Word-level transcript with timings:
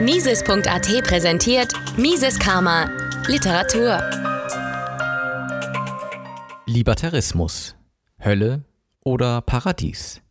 Mises.at 0.00 1.04
präsentiert 1.04 1.74
Mises 1.98 2.38
Karma 2.38 2.90
Literatur. 3.26 4.00
Libertarismus. 6.64 7.76
Hölle 8.24 8.64
oder 9.04 9.42
Paradies. 9.42 10.22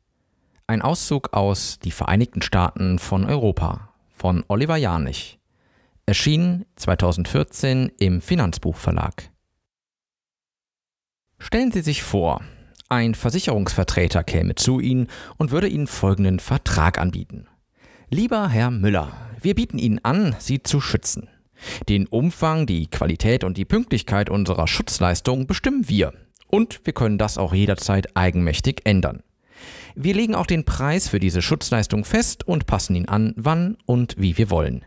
Ein 0.66 0.82
Auszug 0.82 1.34
aus 1.34 1.78
Die 1.84 1.92
Vereinigten 1.92 2.42
Staaten 2.42 2.98
von 2.98 3.26
Europa 3.26 3.94
von 4.10 4.44
Oliver 4.48 4.76
Janich. 4.76 5.40
Erschien 6.08 6.66
2014 6.76 7.92
im 8.00 8.22
Finanzbuchverlag. 8.22 9.30
Stellen 11.38 11.72
Sie 11.72 11.82
sich 11.82 12.02
vor, 12.02 12.42
ein 12.90 13.14
Versicherungsvertreter 13.14 14.24
käme 14.24 14.56
zu 14.56 14.80
Ihnen 14.80 15.10
und 15.38 15.52
würde 15.52 15.68
Ihnen 15.68 15.86
folgenden 15.86 16.40
Vertrag 16.40 16.98
anbieten. 16.98 17.49
Lieber 18.12 18.50
Herr 18.50 18.72
Müller, 18.72 19.12
wir 19.40 19.54
bieten 19.54 19.78
Ihnen 19.78 20.00
an, 20.04 20.36
Sie 20.40 20.64
zu 20.64 20.82
schützen. 20.82 21.30
Den 21.90 22.08
Umfang, 22.08 22.66
die 22.66 22.88
Qualität 22.88 23.44
und 23.44 23.56
die 23.56 23.66
Pünktlichkeit 23.66 24.32
unserer 24.32 24.68
Schutzleistung 24.68 25.46
bestimmen 25.46 25.88
wir. 25.88 26.14
Und 26.48 26.82
wir 26.86 26.94
können 26.94 27.20
das 27.20 27.38
auch 27.38 27.54
jederzeit 27.54 28.18
eigenmächtig 28.18 28.82
ändern. 28.86 29.22
Wir 29.94 30.16
legen 30.16 30.34
auch 30.34 30.48
den 30.48 30.66
Preis 30.66 31.08
für 31.08 31.20
diese 31.20 31.44
Schutzleistung 31.44 32.04
fest 32.04 32.48
und 32.48 32.66
passen 32.66 32.96
ihn 32.96 33.08
an, 33.08 33.36
wann 33.36 33.78
und 33.86 34.16
wie 34.18 34.40
wir 34.40 34.50
wollen. 34.50 34.86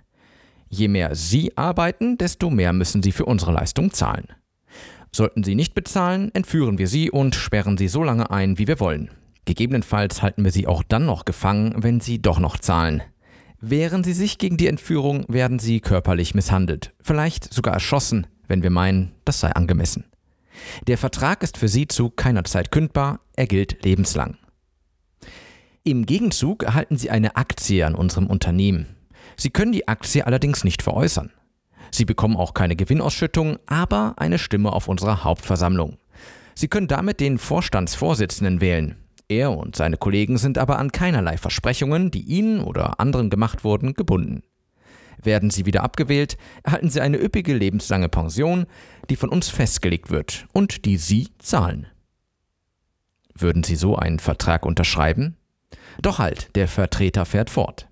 Je 0.68 0.88
mehr 0.88 1.14
Sie 1.14 1.56
arbeiten, 1.56 2.18
desto 2.18 2.50
mehr 2.50 2.72
müssen 2.72 3.04
Sie 3.04 3.12
für 3.12 3.26
unsere 3.26 3.52
Leistung 3.52 3.92
zahlen. 3.92 4.26
Sollten 5.12 5.44
Sie 5.44 5.54
nicht 5.54 5.76
bezahlen, 5.76 6.34
entführen 6.34 6.76
wir 6.76 6.88
Sie 6.88 7.08
und 7.08 7.36
sperren 7.36 7.78
Sie 7.78 7.86
so 7.86 8.02
lange 8.02 8.32
ein, 8.32 8.58
wie 8.58 8.66
wir 8.66 8.80
wollen. 8.80 9.10
Gegebenenfalls 9.44 10.22
halten 10.22 10.42
wir 10.42 10.50
Sie 10.50 10.66
auch 10.66 10.82
dann 10.82 11.06
noch 11.06 11.24
gefangen, 11.24 11.74
wenn 11.76 12.00
Sie 12.00 12.20
doch 12.20 12.40
noch 12.40 12.58
zahlen. 12.58 13.02
Wehren 13.64 14.02
Sie 14.02 14.12
sich 14.12 14.38
gegen 14.38 14.56
die 14.56 14.66
Entführung, 14.66 15.24
werden 15.28 15.60
Sie 15.60 15.78
körperlich 15.78 16.34
misshandelt, 16.34 16.92
vielleicht 17.00 17.54
sogar 17.54 17.74
erschossen, 17.74 18.26
wenn 18.48 18.64
wir 18.64 18.70
meinen, 18.70 19.12
das 19.24 19.38
sei 19.38 19.52
angemessen. 19.52 20.04
Der 20.88 20.98
Vertrag 20.98 21.44
ist 21.44 21.58
für 21.58 21.68
Sie 21.68 21.86
zu 21.86 22.10
keiner 22.10 22.42
Zeit 22.42 22.72
kündbar, 22.72 23.20
er 23.36 23.46
gilt 23.46 23.84
lebenslang. 23.84 24.36
Im 25.84 26.06
Gegenzug 26.06 26.64
erhalten 26.64 26.96
Sie 26.96 27.10
eine 27.10 27.36
Aktie 27.36 27.86
an 27.86 27.94
unserem 27.94 28.26
Unternehmen. 28.26 28.96
Sie 29.36 29.50
können 29.50 29.70
die 29.70 29.86
Aktie 29.86 30.26
allerdings 30.26 30.64
nicht 30.64 30.82
veräußern. 30.82 31.30
Sie 31.92 32.04
bekommen 32.04 32.36
auch 32.36 32.54
keine 32.54 32.74
Gewinnausschüttung, 32.74 33.60
aber 33.66 34.14
eine 34.16 34.40
Stimme 34.40 34.72
auf 34.72 34.88
unserer 34.88 35.22
Hauptversammlung. 35.22 35.98
Sie 36.56 36.66
können 36.66 36.88
damit 36.88 37.20
den 37.20 37.38
Vorstandsvorsitzenden 37.38 38.60
wählen. 38.60 38.96
Er 39.32 39.56
und 39.56 39.76
seine 39.76 39.96
Kollegen 39.96 40.36
sind 40.36 40.58
aber 40.58 40.78
an 40.78 40.92
keinerlei 40.92 41.36
Versprechungen, 41.36 42.10
die 42.10 42.22
ihnen 42.22 42.60
oder 42.60 43.00
anderen 43.00 43.30
gemacht 43.30 43.64
wurden, 43.64 43.94
gebunden. 43.94 44.42
Werden 45.22 45.50
sie 45.50 45.66
wieder 45.66 45.82
abgewählt, 45.82 46.36
erhalten 46.64 46.90
sie 46.90 47.00
eine 47.00 47.22
üppige 47.22 47.54
lebenslange 47.54 48.08
Pension, 48.08 48.66
die 49.08 49.16
von 49.16 49.30
uns 49.30 49.48
festgelegt 49.48 50.10
wird 50.10 50.46
und 50.52 50.84
die 50.84 50.96
sie 50.96 51.28
zahlen. 51.38 51.86
Würden 53.34 53.62
Sie 53.62 53.76
so 53.76 53.96
einen 53.96 54.18
Vertrag 54.18 54.66
unterschreiben? 54.66 55.36
Doch 56.02 56.18
halt, 56.18 56.54
der 56.54 56.68
Vertreter 56.68 57.24
fährt 57.24 57.48
fort. 57.48 57.88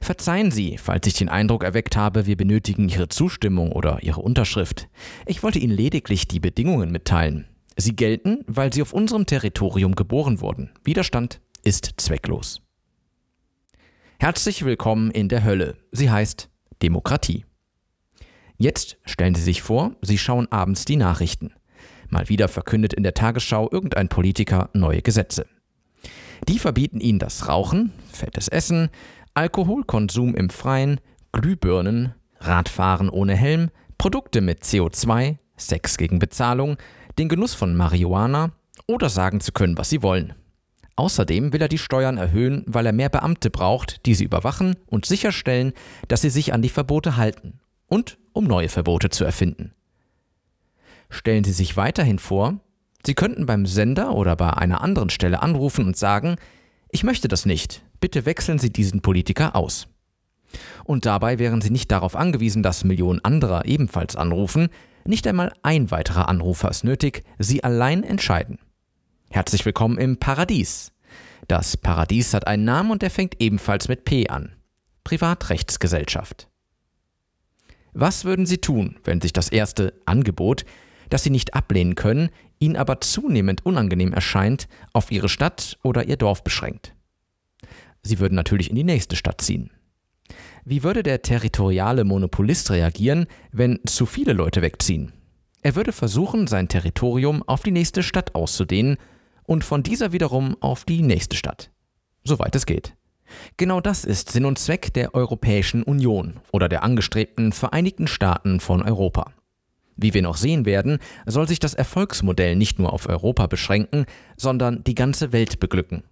Verzeihen 0.00 0.50
Sie, 0.50 0.78
falls 0.78 1.06
ich 1.06 1.14
den 1.14 1.28
Eindruck 1.28 1.62
erweckt 1.62 1.94
habe, 1.94 2.24
wir 2.24 2.36
benötigen 2.36 2.88
Ihre 2.88 3.08
Zustimmung 3.08 3.70
oder 3.72 4.02
Ihre 4.02 4.22
Unterschrift. 4.22 4.88
Ich 5.26 5.42
wollte 5.42 5.58
Ihnen 5.58 5.76
lediglich 5.76 6.26
die 6.26 6.40
Bedingungen 6.40 6.90
mitteilen. 6.90 7.46
Sie 7.80 7.96
gelten, 7.96 8.44
weil 8.46 8.72
Sie 8.72 8.82
auf 8.82 8.92
unserem 8.92 9.26
Territorium 9.26 9.94
geboren 9.94 10.40
wurden. 10.40 10.70
Widerstand 10.84 11.40
ist 11.64 11.94
zwecklos. 11.96 12.60
Herzlich 14.18 14.64
willkommen 14.64 15.10
in 15.10 15.28
der 15.28 15.44
Hölle. 15.44 15.76
Sie 15.90 16.10
heißt 16.10 16.50
Demokratie. 16.82 17.46
Jetzt 18.58 18.98
stellen 19.06 19.34
Sie 19.34 19.42
sich 19.42 19.62
vor, 19.62 19.96
Sie 20.02 20.18
schauen 20.18 20.46
abends 20.52 20.84
die 20.84 20.96
Nachrichten. 20.96 21.54
Mal 22.10 22.28
wieder 22.28 22.48
verkündet 22.48 22.92
in 22.92 23.02
der 23.02 23.14
Tagesschau 23.14 23.70
irgendein 23.70 24.08
Politiker 24.08 24.68
neue 24.74 25.00
Gesetze. 25.00 25.46
Die 26.48 26.58
verbieten 26.58 27.00
Ihnen 27.00 27.18
das 27.18 27.48
Rauchen, 27.48 27.92
fettes 28.12 28.48
Essen, 28.48 28.90
Alkoholkonsum 29.32 30.34
im 30.34 30.50
Freien, 30.50 31.00
Glühbirnen, 31.32 32.14
Radfahren 32.40 33.08
ohne 33.08 33.36
Helm, 33.36 33.70
Produkte 33.96 34.42
mit 34.42 34.64
CO2, 34.64 35.38
Sex 35.60 35.96
gegen 35.96 36.18
Bezahlung, 36.18 36.76
den 37.18 37.28
Genuss 37.28 37.54
von 37.54 37.76
Marihuana 37.76 38.52
oder 38.86 39.08
sagen 39.08 39.40
zu 39.40 39.52
können, 39.52 39.78
was 39.78 39.90
sie 39.90 40.02
wollen. 40.02 40.34
Außerdem 40.96 41.52
will 41.52 41.62
er 41.62 41.68
die 41.68 41.78
Steuern 41.78 42.18
erhöhen, 42.18 42.64
weil 42.66 42.86
er 42.86 42.92
mehr 42.92 43.08
Beamte 43.08 43.50
braucht, 43.50 44.04
die 44.06 44.14
sie 44.14 44.24
überwachen 44.24 44.76
und 44.86 45.06
sicherstellen, 45.06 45.72
dass 46.08 46.20
sie 46.20 46.30
sich 46.30 46.52
an 46.52 46.62
die 46.62 46.68
Verbote 46.68 47.16
halten 47.16 47.60
und 47.86 48.18
um 48.32 48.44
neue 48.44 48.68
Verbote 48.68 49.10
zu 49.10 49.24
erfinden. 49.24 49.72
Stellen 51.10 51.42
Sie 51.42 51.52
sich 51.52 51.76
weiterhin 51.76 52.18
vor, 52.18 52.60
Sie 53.04 53.14
könnten 53.14 53.46
beim 53.46 53.66
Sender 53.66 54.14
oder 54.14 54.36
bei 54.36 54.50
einer 54.52 54.82
anderen 54.82 55.10
Stelle 55.10 55.42
anrufen 55.42 55.86
und 55.86 55.96
sagen, 55.96 56.36
ich 56.90 57.02
möchte 57.02 57.28
das 57.28 57.46
nicht, 57.46 57.82
bitte 57.98 58.26
wechseln 58.26 58.58
Sie 58.58 58.70
diesen 58.70 59.00
Politiker 59.00 59.56
aus. 59.56 59.88
Und 60.84 61.06
dabei 61.06 61.38
wären 61.38 61.62
Sie 61.62 61.70
nicht 61.70 61.90
darauf 61.90 62.14
angewiesen, 62.14 62.62
dass 62.62 62.84
Millionen 62.84 63.24
anderer 63.24 63.64
ebenfalls 63.64 64.16
anrufen, 64.16 64.68
nicht 65.04 65.26
einmal 65.26 65.52
ein 65.62 65.90
weiterer 65.90 66.28
Anrufer 66.28 66.70
ist 66.70 66.84
nötig, 66.84 67.24
Sie 67.38 67.64
allein 67.64 68.02
entscheiden. 68.02 68.58
Herzlich 69.30 69.64
willkommen 69.64 69.98
im 69.98 70.18
Paradies. 70.18 70.92
Das 71.48 71.76
Paradies 71.76 72.34
hat 72.34 72.46
einen 72.46 72.64
Namen 72.64 72.90
und 72.90 73.02
er 73.02 73.10
fängt 73.10 73.40
ebenfalls 73.40 73.88
mit 73.88 74.04
P 74.04 74.28
an. 74.28 74.52
Privatrechtsgesellschaft. 75.04 76.48
Was 77.92 78.24
würden 78.24 78.46
Sie 78.46 78.58
tun, 78.58 78.98
wenn 79.04 79.20
sich 79.20 79.32
das 79.32 79.48
erste 79.48 79.94
Angebot, 80.06 80.64
das 81.08 81.24
Sie 81.24 81.30
nicht 81.30 81.54
ablehnen 81.54 81.94
können, 81.96 82.30
Ihnen 82.58 82.76
aber 82.76 83.00
zunehmend 83.00 83.64
unangenehm 83.64 84.12
erscheint, 84.12 84.68
auf 84.92 85.10
Ihre 85.10 85.28
Stadt 85.28 85.78
oder 85.82 86.04
Ihr 86.04 86.16
Dorf 86.16 86.44
beschränkt? 86.44 86.94
Sie 88.02 88.18
würden 88.18 88.34
natürlich 88.34 88.70
in 88.70 88.76
die 88.76 88.84
nächste 88.84 89.16
Stadt 89.16 89.40
ziehen. 89.40 89.70
Wie 90.64 90.82
würde 90.82 91.02
der 91.02 91.22
territoriale 91.22 92.04
Monopolist 92.04 92.70
reagieren, 92.70 93.26
wenn 93.52 93.80
zu 93.86 94.06
viele 94.06 94.32
Leute 94.32 94.62
wegziehen? 94.62 95.12
Er 95.62 95.76
würde 95.76 95.92
versuchen, 95.92 96.46
sein 96.46 96.68
Territorium 96.68 97.42
auf 97.46 97.62
die 97.62 97.70
nächste 97.70 98.02
Stadt 98.02 98.34
auszudehnen 98.34 98.96
und 99.44 99.64
von 99.64 99.82
dieser 99.82 100.12
wiederum 100.12 100.56
auf 100.60 100.84
die 100.84 101.02
nächste 101.02 101.36
Stadt. 101.36 101.70
Soweit 102.24 102.54
es 102.54 102.66
geht. 102.66 102.94
Genau 103.56 103.80
das 103.80 104.04
ist 104.04 104.30
Sinn 104.30 104.44
und 104.44 104.58
Zweck 104.58 104.92
der 104.94 105.14
Europäischen 105.14 105.82
Union 105.82 106.40
oder 106.52 106.68
der 106.68 106.82
angestrebten 106.82 107.52
Vereinigten 107.52 108.06
Staaten 108.06 108.60
von 108.60 108.82
Europa. 108.82 109.32
Wie 109.96 110.14
wir 110.14 110.22
noch 110.22 110.36
sehen 110.36 110.64
werden, 110.64 110.98
soll 111.26 111.46
sich 111.46 111.58
das 111.58 111.74
Erfolgsmodell 111.74 112.56
nicht 112.56 112.78
nur 112.78 112.92
auf 112.92 113.08
Europa 113.08 113.46
beschränken, 113.46 114.06
sondern 114.36 114.82
die 114.84 114.94
ganze 114.94 115.32
Welt 115.32 115.60
beglücken. 115.60 116.04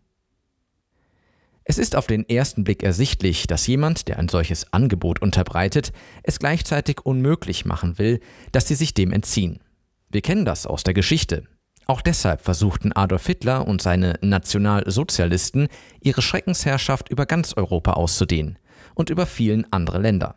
Es 1.70 1.76
ist 1.76 1.96
auf 1.96 2.06
den 2.06 2.26
ersten 2.26 2.64
Blick 2.64 2.82
ersichtlich, 2.82 3.46
dass 3.46 3.66
jemand, 3.66 4.08
der 4.08 4.18
ein 4.18 4.30
solches 4.30 4.72
Angebot 4.72 5.20
unterbreitet, 5.20 5.92
es 6.22 6.38
gleichzeitig 6.38 7.04
unmöglich 7.04 7.66
machen 7.66 7.98
will, 7.98 8.20
dass 8.52 8.66
sie 8.66 8.74
sich 8.74 8.94
dem 8.94 9.12
entziehen. 9.12 9.60
Wir 10.08 10.22
kennen 10.22 10.46
das 10.46 10.66
aus 10.66 10.82
der 10.82 10.94
Geschichte. 10.94 11.44
Auch 11.86 12.00
deshalb 12.00 12.40
versuchten 12.40 12.94
Adolf 12.94 13.26
Hitler 13.26 13.68
und 13.68 13.82
seine 13.82 14.14
Nationalsozialisten, 14.22 15.68
ihre 16.00 16.22
Schreckensherrschaft 16.22 17.10
über 17.10 17.26
ganz 17.26 17.52
Europa 17.54 17.92
auszudehnen 17.92 18.58
und 18.94 19.10
über 19.10 19.26
vielen 19.26 19.70
andere 19.70 19.98
Länder. 19.98 20.36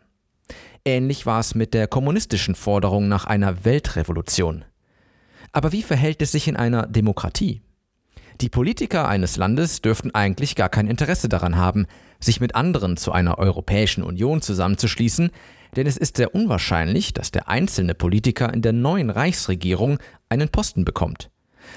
Ähnlich 0.84 1.24
war 1.24 1.40
es 1.40 1.54
mit 1.54 1.72
der 1.72 1.88
kommunistischen 1.88 2.54
Forderung 2.54 3.08
nach 3.08 3.24
einer 3.24 3.64
Weltrevolution. 3.64 4.66
Aber 5.52 5.72
wie 5.72 5.82
verhält 5.82 6.20
es 6.20 6.32
sich 6.32 6.46
in 6.46 6.56
einer 6.56 6.86
Demokratie? 6.86 7.62
Die 8.40 8.48
Politiker 8.48 9.08
eines 9.08 9.36
Landes 9.36 9.82
dürften 9.82 10.14
eigentlich 10.14 10.56
gar 10.56 10.68
kein 10.68 10.86
Interesse 10.86 11.28
daran 11.28 11.56
haben, 11.56 11.86
sich 12.20 12.40
mit 12.40 12.54
anderen 12.54 12.96
zu 12.96 13.12
einer 13.12 13.38
Europäischen 13.38 14.02
Union 14.02 14.42
zusammenzuschließen, 14.42 15.30
denn 15.76 15.86
es 15.86 15.96
ist 15.96 16.16
sehr 16.16 16.34
unwahrscheinlich, 16.34 17.12
dass 17.14 17.30
der 17.30 17.48
einzelne 17.48 17.94
Politiker 17.94 18.52
in 18.52 18.62
der 18.62 18.72
neuen 18.72 19.10
Reichsregierung 19.10 19.98
einen 20.28 20.48
Posten 20.48 20.84
bekommt. 20.84 21.30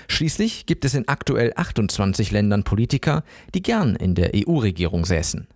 Schließlich 0.08 0.66
gibt 0.66 0.84
es 0.86 0.94
in 0.94 1.08
aktuell 1.08 1.54
28 1.56 2.32
Ländern 2.32 2.64
Politiker, 2.64 3.24
die 3.54 3.62
gern 3.62 3.96
in 3.96 4.16
der 4.16 4.32
EU-Regierung 4.36 5.06
säßen. 5.06 5.48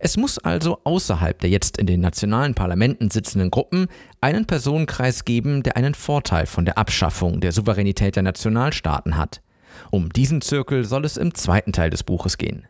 Es 0.00 0.16
muss 0.16 0.38
also 0.38 0.80
außerhalb 0.84 1.38
der 1.38 1.50
jetzt 1.50 1.78
in 1.78 1.86
den 1.86 2.00
nationalen 2.00 2.54
Parlamenten 2.54 3.10
sitzenden 3.10 3.50
Gruppen 3.50 3.86
einen 4.20 4.46
Personenkreis 4.46 5.24
geben, 5.24 5.62
der 5.62 5.76
einen 5.76 5.94
Vorteil 5.94 6.46
von 6.46 6.64
der 6.64 6.76
Abschaffung 6.76 7.40
der 7.40 7.52
Souveränität 7.52 8.16
der 8.16 8.24
Nationalstaaten 8.24 9.16
hat. 9.16 9.42
Um 9.90 10.10
diesen 10.10 10.40
Zirkel 10.40 10.84
soll 10.84 11.04
es 11.04 11.16
im 11.16 11.34
zweiten 11.34 11.72
Teil 11.72 11.90
des 11.90 12.02
Buches 12.02 12.38
gehen. 12.38 12.66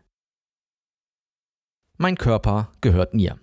Mein 1.96 2.16
Körper 2.16 2.72
gehört 2.80 3.14
mir. 3.14 3.38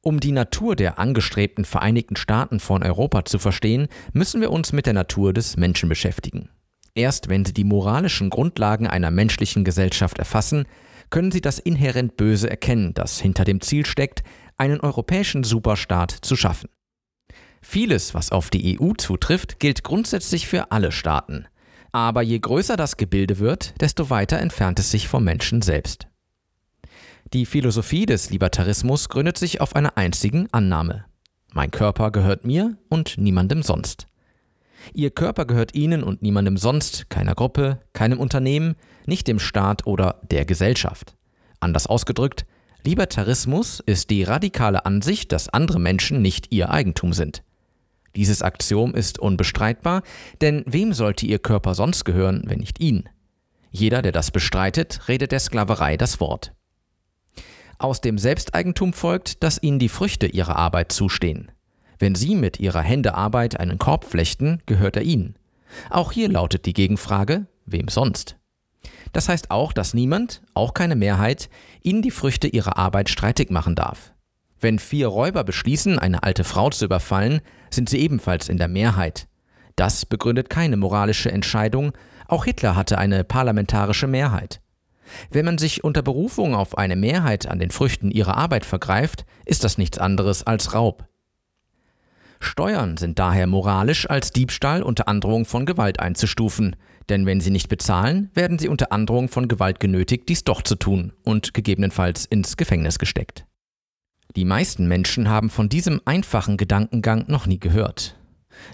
Um 0.00 0.20
die 0.20 0.32
Natur 0.32 0.76
der 0.76 0.98
angestrebten 0.98 1.64
Vereinigten 1.64 2.16
Staaten 2.16 2.60
von 2.60 2.82
Europa 2.82 3.24
zu 3.24 3.38
verstehen, 3.38 3.88
müssen 4.12 4.40
wir 4.40 4.50
uns 4.50 4.72
mit 4.72 4.86
der 4.86 4.92
Natur 4.92 5.32
des 5.32 5.56
Menschen 5.56 5.88
beschäftigen. 5.88 6.50
Erst 6.94 7.28
wenn 7.28 7.44
sie 7.44 7.54
die 7.54 7.64
moralischen 7.64 8.30
Grundlagen 8.30 8.86
einer 8.86 9.10
menschlichen 9.10 9.64
Gesellschaft 9.64 10.18
erfassen, 10.18 10.66
können 11.10 11.32
Sie 11.32 11.40
das 11.40 11.58
inhärent 11.58 12.16
Böse 12.16 12.50
erkennen, 12.50 12.94
das 12.94 13.20
hinter 13.20 13.44
dem 13.44 13.60
Ziel 13.60 13.86
steckt, 13.86 14.22
einen 14.56 14.80
europäischen 14.80 15.44
Superstaat 15.44 16.10
zu 16.10 16.36
schaffen. 16.36 16.70
Vieles, 17.62 18.14
was 18.14 18.30
auf 18.30 18.50
die 18.50 18.78
EU 18.78 18.92
zutrifft, 18.92 19.58
gilt 19.58 19.84
grundsätzlich 19.84 20.46
für 20.46 20.70
alle 20.70 20.92
Staaten. 20.92 21.46
Aber 21.94 22.22
je 22.22 22.40
größer 22.40 22.76
das 22.76 22.96
Gebilde 22.96 23.38
wird, 23.38 23.80
desto 23.80 24.10
weiter 24.10 24.40
entfernt 24.40 24.80
es 24.80 24.90
sich 24.90 25.06
vom 25.06 25.22
Menschen 25.22 25.62
selbst. 25.62 26.08
Die 27.32 27.46
Philosophie 27.46 28.04
des 28.04 28.30
Libertarismus 28.30 29.08
gründet 29.08 29.38
sich 29.38 29.60
auf 29.60 29.76
einer 29.76 29.96
einzigen 29.96 30.48
Annahme. 30.50 31.04
Mein 31.52 31.70
Körper 31.70 32.10
gehört 32.10 32.44
mir 32.44 32.76
und 32.88 33.16
niemandem 33.16 33.62
sonst. 33.62 34.08
Ihr 34.92 35.12
Körper 35.12 35.44
gehört 35.44 35.76
Ihnen 35.76 36.02
und 36.02 36.20
niemandem 36.20 36.56
sonst, 36.56 37.10
keiner 37.10 37.36
Gruppe, 37.36 37.78
keinem 37.92 38.18
Unternehmen, 38.18 38.74
nicht 39.06 39.28
dem 39.28 39.38
Staat 39.38 39.86
oder 39.86 40.20
der 40.28 40.44
Gesellschaft. 40.44 41.14
Anders 41.60 41.86
ausgedrückt, 41.86 42.44
Libertarismus 42.82 43.78
ist 43.78 44.10
die 44.10 44.24
radikale 44.24 44.84
Ansicht, 44.84 45.30
dass 45.30 45.48
andere 45.48 45.78
Menschen 45.78 46.22
nicht 46.22 46.50
ihr 46.50 46.70
Eigentum 46.70 47.12
sind. 47.12 47.44
Dieses 48.16 48.42
Axiom 48.42 48.94
ist 48.94 49.18
unbestreitbar, 49.18 50.02
denn 50.40 50.62
wem 50.66 50.92
sollte 50.92 51.26
Ihr 51.26 51.38
Körper 51.38 51.74
sonst 51.74 52.04
gehören, 52.04 52.42
wenn 52.46 52.60
nicht 52.60 52.80
Ihnen? 52.80 53.08
Jeder, 53.70 54.02
der 54.02 54.12
das 54.12 54.30
bestreitet, 54.30 55.08
redet 55.08 55.32
der 55.32 55.40
Sklaverei 55.40 55.96
das 55.96 56.20
Wort. 56.20 56.52
Aus 57.78 58.00
dem 58.00 58.18
Selbsteigentum 58.18 58.92
folgt, 58.92 59.42
dass 59.42 59.60
Ihnen 59.60 59.80
die 59.80 59.88
Früchte 59.88 60.26
Ihrer 60.26 60.56
Arbeit 60.56 60.92
zustehen. 60.92 61.50
Wenn 61.98 62.14
Sie 62.14 62.36
mit 62.36 62.60
Ihrer 62.60 62.82
Händearbeit 62.82 63.58
einen 63.58 63.78
Korb 63.78 64.04
flechten, 64.04 64.62
gehört 64.66 64.96
er 64.96 65.02
Ihnen. 65.02 65.34
Auch 65.90 66.12
hier 66.12 66.28
lautet 66.28 66.66
die 66.66 66.72
Gegenfrage, 66.72 67.46
wem 67.66 67.88
sonst? 67.88 68.36
Das 69.12 69.28
heißt 69.28 69.50
auch, 69.50 69.72
dass 69.72 69.92
niemand, 69.92 70.42
auch 70.54 70.72
keine 70.72 70.96
Mehrheit, 70.96 71.48
Ihnen 71.82 72.02
die 72.02 72.10
Früchte 72.12 72.46
Ihrer 72.46 72.76
Arbeit 72.78 73.08
streitig 73.08 73.50
machen 73.50 73.74
darf. 73.74 74.13
Wenn 74.64 74.78
vier 74.78 75.08
Räuber 75.08 75.44
beschließen, 75.44 75.98
eine 75.98 76.22
alte 76.22 76.42
Frau 76.42 76.70
zu 76.70 76.86
überfallen, 76.86 77.42
sind 77.68 77.90
sie 77.90 77.98
ebenfalls 77.98 78.48
in 78.48 78.56
der 78.56 78.66
Mehrheit. 78.66 79.28
Das 79.76 80.06
begründet 80.06 80.48
keine 80.48 80.78
moralische 80.78 81.30
Entscheidung, 81.30 81.92
auch 82.28 82.46
Hitler 82.46 82.74
hatte 82.74 82.96
eine 82.96 83.24
parlamentarische 83.24 84.06
Mehrheit. 84.06 84.62
Wenn 85.30 85.44
man 85.44 85.58
sich 85.58 85.84
unter 85.84 86.00
Berufung 86.00 86.54
auf 86.54 86.78
eine 86.78 86.96
Mehrheit 86.96 87.46
an 87.46 87.58
den 87.58 87.70
Früchten 87.70 88.10
ihrer 88.10 88.38
Arbeit 88.38 88.64
vergreift, 88.64 89.26
ist 89.44 89.64
das 89.64 89.76
nichts 89.76 89.98
anderes 89.98 90.44
als 90.44 90.72
Raub. 90.72 91.08
Steuern 92.40 92.96
sind 92.96 93.18
daher 93.18 93.46
moralisch 93.46 94.08
als 94.08 94.30
Diebstahl 94.30 94.82
unter 94.82 95.08
Androhung 95.08 95.44
von 95.44 95.66
Gewalt 95.66 96.00
einzustufen, 96.00 96.74
denn 97.10 97.26
wenn 97.26 97.42
sie 97.42 97.50
nicht 97.50 97.68
bezahlen, 97.68 98.30
werden 98.32 98.58
sie 98.58 98.68
unter 98.68 98.92
Androhung 98.92 99.28
von 99.28 99.46
Gewalt 99.46 99.78
genötigt, 99.78 100.26
dies 100.30 100.42
doch 100.42 100.62
zu 100.62 100.76
tun 100.76 101.12
und 101.22 101.52
gegebenenfalls 101.52 102.24
ins 102.24 102.56
Gefängnis 102.56 102.98
gesteckt. 102.98 103.44
Die 104.36 104.44
meisten 104.44 104.88
Menschen 104.88 105.28
haben 105.28 105.50
von 105.50 105.68
diesem 105.68 106.00
einfachen 106.04 106.56
Gedankengang 106.56 107.24
noch 107.28 107.46
nie 107.46 107.60
gehört. 107.60 108.16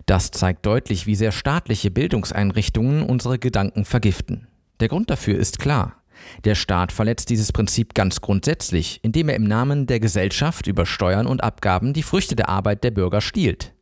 Das 0.07 0.31
zeigt 0.31 0.65
deutlich, 0.67 1.07
wie 1.07 1.15
sehr 1.15 1.33
staatliche 1.33 1.91
Bildungseinrichtungen 1.91 3.03
unsere 3.03 3.39
Gedanken 3.39 3.85
vergiften. 3.85 4.47
Der 4.81 4.89
Grund 4.89 5.11
dafür 5.11 5.39
ist 5.39 5.59
klar. 5.59 5.97
Der 6.45 6.55
Staat 6.55 6.93
verletzt 6.93 7.31
dieses 7.31 7.53
Prinzip 7.53 7.95
ganz 7.95 8.21
grundsätzlich, 8.21 9.01
indem 9.03 9.29
er 9.29 9.37
im 9.37 9.45
Namen 9.45 9.87
der 9.87 10.01
Gesellschaft 10.01 10.67
über 10.67 10.87
Steuern 10.87 11.27
und 11.27 11.43
Abgaben 11.43 11.93
die 11.93 12.03
Früchte 12.03 12.37
der 12.37 12.49
Arbeit 12.49 12.85
der 12.85 12.91
Bürger 12.91 13.21
stiehlt. 13.21 13.75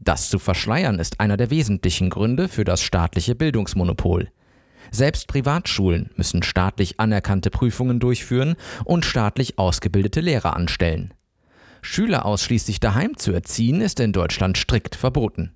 Das 0.00 0.28
zu 0.28 0.38
verschleiern 0.38 0.98
ist 0.98 1.20
einer 1.20 1.36
der 1.36 1.50
wesentlichen 1.50 2.10
Gründe 2.10 2.48
für 2.48 2.64
das 2.64 2.82
staatliche 2.82 3.34
Bildungsmonopol. 3.34 4.30
Selbst 4.90 5.28
Privatschulen 5.28 6.10
müssen 6.16 6.42
staatlich 6.42 6.98
anerkannte 7.00 7.50
Prüfungen 7.50 8.00
durchführen 8.00 8.56
und 8.84 9.04
staatlich 9.04 9.58
ausgebildete 9.58 10.20
Lehrer 10.20 10.56
anstellen. 10.56 11.14
Schüler 11.82 12.24
ausschließlich 12.26 12.80
daheim 12.80 13.16
zu 13.16 13.32
erziehen, 13.32 13.80
ist 13.80 14.00
in 14.00 14.12
Deutschland 14.12 14.56
strikt 14.56 14.94
verboten. 14.94 15.52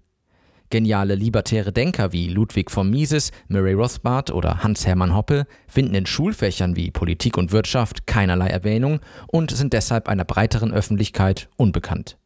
Geniale 0.69 1.15
libertäre 1.15 1.73
Denker 1.73 2.13
wie 2.13 2.29
Ludwig 2.29 2.73
von 2.73 2.91
Mises, 2.91 3.31
Murray 3.47 3.75
Rothbard 3.75 4.33
oder 4.33 4.65
Hans-Hermann 4.65 5.15
Hoppe 5.15 5.47
finden 5.69 5.95
in 5.95 6.07
Schulfächern 6.07 6.75
wie 6.75 6.91
Politik 6.91 7.37
und 7.37 7.53
Wirtschaft 7.53 8.09
keinerlei 8.09 8.49
Erwähnung 8.49 8.99
und 9.29 9.53
sind 9.53 9.73
deshalb 9.73 10.09
einer 10.09 10.25
breiteren 10.25 10.73
Öffentlichkeit 10.73 11.49
unbekannt. 11.57 12.19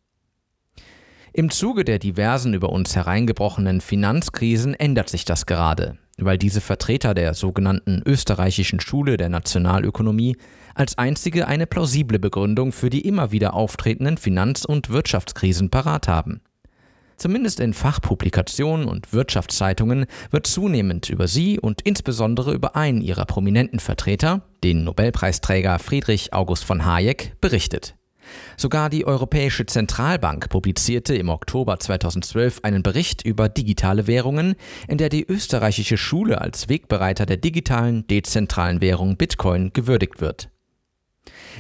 Im 1.35 1.51
Zuge 1.51 1.85
der 1.85 1.99
diversen 1.99 2.55
über 2.55 2.71
uns 2.71 2.97
hereingebrochenen 2.97 3.83
Finanzkrisen 3.83 4.75
ändert 4.75 5.11
sich 5.11 5.27
das 5.27 5.45
gerade, 5.45 5.99
weil 6.25 6.39
diese 6.39 6.61
Vertreter 6.61 7.15
der 7.15 7.35
sogenannten 7.35 8.03
österreichischen 8.05 8.81
Schule 8.81 9.17
der 9.17 9.29
Nationalökonomie 9.29 10.37
als 10.75 10.99
einzige 10.99 11.47
eine 11.47 11.67
plausible 11.67 12.19
Begründung 12.19 12.73
für 12.73 12.91
die 12.91 13.07
immer 13.07 13.33
wieder 13.33 13.55
auftretenden 13.55 14.17
Finanz- 14.17 14.65
und 14.65 14.91
Wirtschaftskrisen 14.91 15.71
parat 15.71 16.09
haben. 16.09 16.41
Zumindest 17.21 17.61
in 17.61 17.75
Fachpublikationen 17.75 18.89
und 18.89 19.13
Wirtschaftszeitungen 19.13 20.07
wird 20.31 20.47
zunehmend 20.47 21.11
über 21.11 21.29
sie 21.29 21.61
und 21.61 21.83
insbesondere 21.83 22.55
über 22.55 22.77
einen 22.77 23.03
ihrer 23.03 23.27
prominenten 23.27 23.79
Vertreter, 23.79 24.41
den 24.65 24.85
Nobelpreisträger 24.85 25.79
Friedrich 25.79 26.33
August 26.33 26.65
von 26.65 26.87
Hayek, 26.87 27.37
berichtet. 27.43 27.95
Sogar 28.57 28.91
die 28.91 29.07
Europäische 29.07 29.67
Zentralbank 29.67 30.49
publizierte 30.49 31.15
im 31.15 31.29
Oktober 31.29 31.79
2012 31.79 32.61
einen 32.63 32.83
Bericht 32.83 33.25
über 33.25 33.49
digitale 33.49 34.07
Währungen, 34.07 34.55
in 34.89 34.99
der 34.99 35.09
die 35.09 35.25
österreichische 35.27 35.97
Schule 35.97 36.41
als 36.41 36.69
Wegbereiter 36.69 37.27
der 37.27 37.37
digitalen, 37.37 38.07
dezentralen 38.07 38.81
Währung 38.81 39.17
Bitcoin 39.17 39.73
gewürdigt 39.73 40.21
wird. 40.21 40.51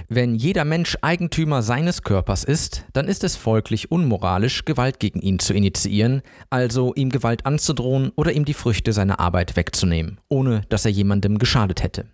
Wenn 0.09 0.35
jeder 0.35 0.65
Mensch 0.65 0.97
Eigentümer 1.03 1.63
seines 1.63 2.03
Körpers 2.03 2.45
ist, 2.45 2.85
dann 2.93 3.09
ist 3.09 3.25
es 3.25 3.37
folglich 3.37 3.91
unmoralisch, 3.91 4.65
Gewalt 4.65 4.99
gegen 4.99 5.21
ihn 5.21 5.39
zu 5.39 5.53
initiieren, 5.53 6.23
also 6.49 6.95
ihm 6.95 7.11
Gewalt 7.11 7.47
anzudrohen 7.47 8.11
oder 8.17 8.33
ihm 8.33 8.45
die 8.45 8.55
Früchte 8.55 8.93
seiner 8.93 9.21
Arbeit 9.21 9.57
wegzunehmen, 9.57 10.19
ohne 10.29 10.63
dass 10.69 10.85
er 10.85 10.91
jemandem 10.91 11.39
geschadet 11.39 11.83
hätte. 11.83 12.07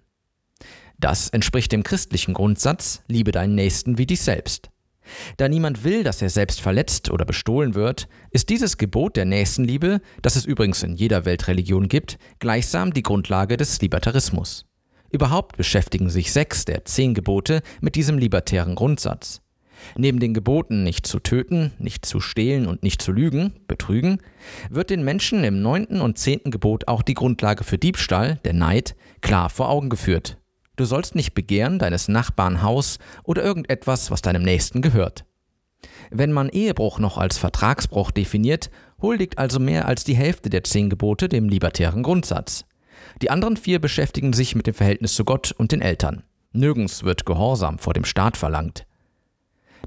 Das 0.99 1.29
entspricht 1.29 1.73
dem 1.73 1.83
christlichen 1.83 2.35
Grundsatz, 2.35 3.03
liebe 3.09 3.33
deinen 3.33 3.55
Nächsten 3.55 3.99
wie 3.99 4.07
dich 4.07 4.23
selbst. 4.23 4.71
Da 5.37 5.49
niemand 5.49 5.85
will, 5.85 6.03
dass 6.03 6.23
er 6.23 6.31
selbst 6.31 6.61
verletzt 6.61 7.11
oder 7.11 7.25
bestohlen 7.25 7.75
wird, 7.75 8.09
ist 8.31 8.49
dieses 8.49 8.77
Gebot 8.77 9.17
der 9.17 9.25
Nächstenliebe, 9.25 10.01
das 10.23 10.37
es 10.37 10.45
übrigens 10.45 10.83
in 10.83 10.97
jeder 10.97 11.25
Weltreligion 11.25 11.89
gibt, 11.89 12.19
gleichsam 12.39 12.93
die 12.93 13.03
Grundlage 13.03 13.57
des 13.57 13.81
Libertarismus. 13.81 14.67
Überhaupt 15.11 15.57
beschäftigen 15.57 16.11
sich 16.11 16.33
sechs 16.33 16.65
der 16.65 16.85
zehn 16.85 17.15
Gebote 17.15 17.63
mit 17.81 17.95
diesem 17.95 18.19
libertären 18.19 18.75
Grundsatz. 18.75 19.41
Neben 19.97 20.21
den 20.21 20.35
Geboten 20.35 20.83
nicht 20.83 21.07
zu 21.07 21.21
töten, 21.21 21.73
nicht 21.79 22.07
zu 22.07 22.19
stehlen 22.19 22.67
und 22.67 22.83
nicht 22.83 23.03
zu 23.03 23.13
lügen, 23.13 23.53
betrügen, 23.69 24.19
wird 24.71 24.91
den 24.91 25.05
Menschen 25.05 25.45
im 25.45 25.61
neunten 25.61 26.01
und 26.01 26.19
zehnten 26.19 26.51
Gebot 26.51 26.89
auch 26.89 27.03
die 27.03 27.15
Grundlage 27.15 27.63
für 27.63 27.79
Diebstahl, 27.79 28.41
der 28.45 28.55
Neid, 28.55 28.97
klar 29.21 29.51
vor 29.51 29.69
Augen 29.69 29.91
geführt. 29.91 30.39
Du 30.77 30.85
sollst 30.85 31.15
nicht 31.15 31.35
begehren 31.35 31.79
deines 31.79 32.09
Nachbarn 32.09 32.63
Haus 32.63 32.99
oder 33.25 33.43
irgendetwas, 33.43 34.11
was 34.11 34.23
deinem 34.23 34.43
Nächsten 34.43 34.83
gehört. 34.83 35.25
Wenn 36.11 36.33
man 36.33 36.49
Ehebruch 36.49 36.99
noch 36.99 37.19
als 37.19 37.39
Vertragsbruch 37.39 38.11
definiert, 38.11 38.71
huldigt 39.01 39.39
also 39.39 39.59
mehr 39.59 39.87
als 39.87 40.05
die 40.05 40.17
Hälfte 40.17 40.51
der 40.51 40.65
zehn 40.65 40.91
Gebote 40.91 41.29
dem 41.29 41.49
libertären 41.49 42.03
Grundsatz. 42.03 42.65
Die 43.23 43.31
anderen 43.31 43.57
vier 43.57 43.81
beschäftigen 43.81 44.33
sich 44.33 44.55
mit 44.55 44.67
dem 44.67 44.75
Verhältnis 44.75 45.15
zu 45.15 45.25
Gott 45.25 45.53
und 45.53 45.73
den 45.73 45.81
Eltern. 45.81 46.23
Nirgends 46.53 47.05
wird 47.05 47.27
Gehorsam 47.27 47.79
vor 47.79 47.95
dem 47.95 48.05
Staat 48.05 48.37
verlangt. 48.37 48.87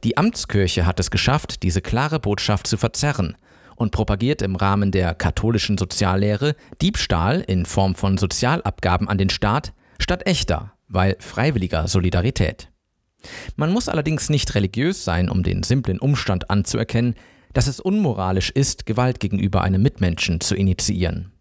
Die 0.03 0.17
Amtskirche 0.17 0.86
hat 0.86 1.00
es 1.00 1.12
geschafft, 1.12 1.63
diese 1.63 1.81
klare 1.81 2.19
Botschaft 2.19 2.67
zu 2.67 2.77
verzerren 2.77 3.36
und 3.75 3.91
propagiert 3.91 4.41
im 4.41 4.55
Rahmen 4.55 4.91
der 4.91 5.15
katholischen 5.15 5.77
Soziallehre 5.77 6.55
Diebstahl 6.81 7.41
in 7.41 7.65
Form 7.65 7.96
von 7.96 8.17
Sozialabgaben 8.17 9.08
an 9.10 9.17
den 9.17 9.29
Staat 9.29 9.74
statt 10.00 10.25
echter, 10.25 10.74
weil 10.89 11.15
freiwilliger 11.19 11.88
Solidarität. 11.88 12.69
Man 13.55 13.72
muss 13.72 13.89
allerdings 13.89 14.29
nicht 14.29 14.55
religiös 14.55 15.03
sein, 15.03 15.29
um 15.29 15.43
den 15.43 15.63
simplen 15.63 16.00
Umstand 16.00 16.50
anzuerkennen, 16.50 17.15
dass 17.53 17.67
es 17.67 17.79
unmoralisch 17.79 18.50
ist, 18.51 18.86
Gewalt 18.86 19.19
gegenüber 19.19 19.62
einem 19.62 19.81
Mitmenschen 19.81 20.39
zu 20.39 20.55
initiieren. 20.55 21.31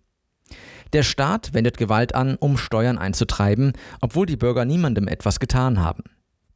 Der 0.92 1.02
Staat 1.02 1.52
wendet 1.52 1.76
Gewalt 1.76 2.14
an, 2.14 2.36
um 2.36 2.56
Steuern 2.56 2.96
einzutreiben, 2.96 3.72
obwohl 4.00 4.26
die 4.26 4.36
Bürger 4.36 4.64
niemandem 4.64 5.06
etwas 5.06 5.38
getan 5.38 5.80
haben. 5.80 6.04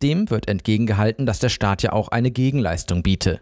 Dem 0.03 0.31
wird 0.31 0.49
entgegengehalten, 0.49 1.27
dass 1.27 1.39
der 1.39 1.51
Staat 1.51 1.83
ja 1.83 1.93
auch 1.93 2.09
eine 2.09 2.31
Gegenleistung 2.31 3.03
biete. 3.03 3.41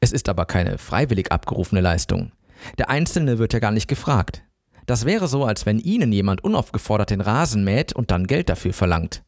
Es 0.00 0.12
ist 0.12 0.28
aber 0.28 0.46
keine 0.46 0.78
freiwillig 0.78 1.32
abgerufene 1.32 1.80
Leistung. 1.80 2.32
Der 2.78 2.90
Einzelne 2.90 3.38
wird 3.38 3.52
ja 3.52 3.58
gar 3.58 3.72
nicht 3.72 3.88
gefragt. 3.88 4.43
Das 4.86 5.04
wäre 5.04 5.28
so, 5.28 5.44
als 5.44 5.66
wenn 5.66 5.78
Ihnen 5.78 6.12
jemand 6.12 6.44
unaufgefordert 6.44 7.10
den 7.10 7.20
Rasen 7.20 7.64
mäht 7.64 7.92
und 7.92 8.10
dann 8.10 8.26
Geld 8.26 8.48
dafür 8.48 8.72
verlangt. 8.72 9.22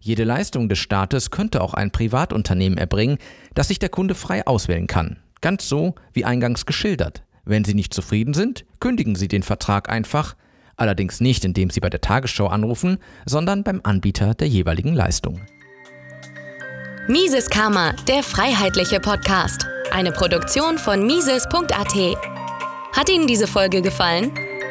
Jede 0.00 0.24
Leistung 0.24 0.68
des 0.68 0.78
Staates 0.78 1.30
könnte 1.30 1.62
auch 1.62 1.72
ein 1.72 1.90
Privatunternehmen 1.90 2.78
erbringen, 2.78 3.18
das 3.54 3.68
sich 3.68 3.78
der 3.78 3.88
Kunde 3.88 4.14
frei 4.14 4.46
auswählen 4.46 4.86
kann. 4.86 5.18
Ganz 5.40 5.68
so 5.68 5.94
wie 6.12 6.24
eingangs 6.24 6.66
geschildert. 6.66 7.22
Wenn 7.44 7.64
Sie 7.64 7.74
nicht 7.74 7.94
zufrieden 7.94 8.34
sind, 8.34 8.64
kündigen 8.80 9.16
Sie 9.16 9.28
den 9.28 9.42
Vertrag 9.42 9.88
einfach, 9.88 10.34
Allerdings 10.76 11.20
nicht, 11.20 11.44
indem 11.44 11.70
Sie 11.70 11.80
bei 11.80 11.90
der 11.90 12.00
Tagesschau 12.00 12.48
anrufen, 12.48 12.98
sondern 13.26 13.62
beim 13.62 13.80
Anbieter 13.84 14.34
der 14.34 14.48
jeweiligen 14.48 14.94
Leistung. 14.94 15.40
Mises 17.06 17.48
Karma, 17.50 17.92
der 18.08 18.22
freiheitliche 18.22 18.98
Podcast. 18.98 19.66
Eine 19.92 20.10
Produktion 20.10 20.78
von 20.78 21.06
Mises.at. 21.06 22.16
Hat 22.92 23.08
Ihnen 23.08 23.26
diese 23.26 23.46
Folge 23.46 23.82
gefallen? 23.82 24.32